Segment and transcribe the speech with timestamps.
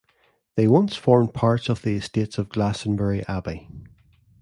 [0.55, 3.67] They once formed parts of the Estates of Glastonbury Abbey.